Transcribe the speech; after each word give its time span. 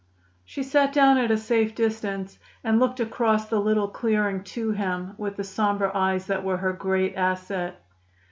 She 0.43 0.63
sat 0.63 0.93
down 0.93 1.19
at 1.19 1.29
a 1.29 1.37
safe 1.37 1.75
distance, 1.75 2.39
and 2.63 2.79
looked 2.79 2.99
across 2.99 3.47
the 3.47 3.59
little 3.59 3.87
clearing 3.87 4.43
to 4.45 4.71
him 4.71 5.13
with 5.15 5.35
the 5.35 5.43
somber 5.43 5.95
eyes 5.95 6.25
that 6.25 6.43
were 6.43 6.57
her 6.57 6.73
great 6.73 7.15
asset. 7.15 7.79